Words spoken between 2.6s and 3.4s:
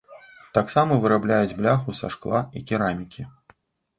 і керамікі.